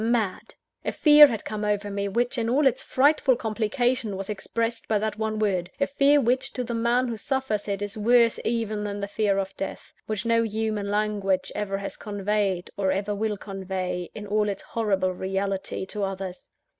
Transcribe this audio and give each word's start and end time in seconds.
"MAD!" 0.03 0.55
a 0.83 0.91
fear 0.91 1.27
had 1.27 1.45
come 1.45 1.63
over 1.63 1.91
me, 1.91 2.07
which, 2.07 2.35
in 2.39 2.49
all 2.49 2.65
its 2.65 2.81
frightful 2.83 3.35
complication, 3.35 4.17
was 4.17 4.31
expressed 4.31 4.87
by 4.87 4.97
that 4.97 5.19
one 5.19 5.37
word 5.37 5.69
a 5.79 5.85
fear 5.85 6.19
which, 6.19 6.53
to 6.53 6.63
the 6.63 6.73
man 6.73 7.07
who 7.07 7.15
suffers 7.17 7.67
it, 7.67 7.83
is 7.83 7.99
worse 7.99 8.39
even 8.43 8.83
than 8.83 8.99
the 8.99 9.07
fear 9.07 9.37
of 9.37 9.55
death; 9.57 9.93
which 10.07 10.25
no 10.25 10.41
human 10.41 10.89
language 10.89 11.51
ever 11.53 11.77
has 11.77 11.97
conveyed, 11.97 12.71
or 12.77 12.91
ever 12.91 13.13
will 13.13 13.37
convey, 13.37 14.09
in 14.15 14.25
all 14.25 14.49
its 14.49 14.63
horrible 14.63 15.13
reality, 15.13 15.85
to 15.85 16.03
others. 16.03 16.49